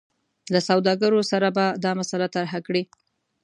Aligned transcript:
له 0.53 0.59
سوداګرو 0.69 1.19
سره 1.31 1.47
به 1.55 1.65
دا 1.83 1.91
مسله 1.99 2.25
طرحه 2.35 2.59
کړي. 2.67 2.83